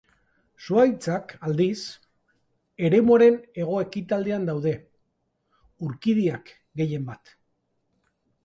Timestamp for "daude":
4.51-4.73